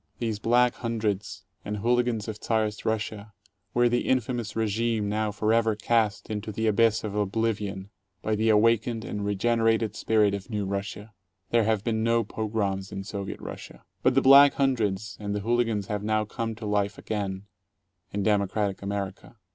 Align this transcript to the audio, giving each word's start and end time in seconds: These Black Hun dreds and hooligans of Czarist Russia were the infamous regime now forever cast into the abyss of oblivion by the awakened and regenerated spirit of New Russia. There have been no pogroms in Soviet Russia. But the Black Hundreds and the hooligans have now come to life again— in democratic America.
These 0.17 0.39
Black 0.39 0.73
Hun 0.77 0.97
dreds 0.97 1.43
and 1.63 1.77
hooligans 1.77 2.27
of 2.27 2.41
Czarist 2.41 2.85
Russia 2.85 3.33
were 3.75 3.87
the 3.87 4.07
infamous 4.07 4.55
regime 4.55 5.07
now 5.07 5.29
forever 5.29 5.75
cast 5.75 6.27
into 6.27 6.51
the 6.51 6.65
abyss 6.65 7.03
of 7.03 7.13
oblivion 7.13 7.91
by 8.23 8.33
the 8.33 8.49
awakened 8.49 9.05
and 9.05 9.23
regenerated 9.23 9.95
spirit 9.95 10.33
of 10.33 10.49
New 10.49 10.65
Russia. 10.65 11.13
There 11.51 11.65
have 11.65 11.83
been 11.83 12.01
no 12.03 12.23
pogroms 12.23 12.91
in 12.91 13.03
Soviet 13.03 13.39
Russia. 13.39 13.83
But 14.01 14.15
the 14.15 14.23
Black 14.23 14.55
Hundreds 14.55 15.17
and 15.19 15.35
the 15.35 15.41
hooligans 15.41 15.85
have 15.85 16.01
now 16.01 16.25
come 16.25 16.55
to 16.55 16.65
life 16.65 16.97
again— 16.97 17.43
in 18.11 18.23
democratic 18.23 18.81
America. 18.81 19.35